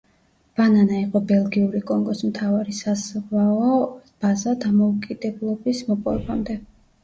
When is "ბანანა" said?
0.59-0.95